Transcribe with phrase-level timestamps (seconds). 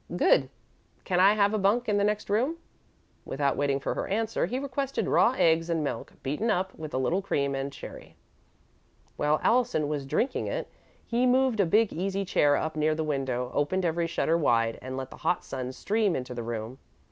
[0.17, 0.49] "Good.
[1.03, 2.57] Can I have a bunk in the next room?"
[3.23, 6.97] Without waiting for her answer, he requested raw eggs and milk, beaten up with a
[6.97, 8.15] little cream and sherry.
[9.15, 10.67] While Allison was drinking it,
[11.05, 14.97] he moved a big easy chair up near the window, opened every shutter wide, and
[14.97, 16.79] let the hot sun stream into the room.